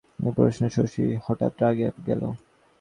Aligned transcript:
এ 0.19 0.29
প্রশ্নে 0.35 0.67
শশী 0.69 1.05
হঠাৎ 1.25 1.53
রাগিয়া 1.61 1.89
গেল। 2.07 2.21